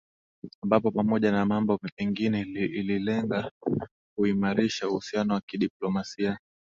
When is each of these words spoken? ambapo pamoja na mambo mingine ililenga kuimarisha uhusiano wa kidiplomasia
ambapo 0.63 0.91
pamoja 0.91 1.31
na 1.31 1.45
mambo 1.45 1.79
mingine 1.97 2.41
ililenga 2.65 3.51
kuimarisha 4.17 4.89
uhusiano 4.89 5.33
wa 5.33 5.41
kidiplomasia 5.41 6.39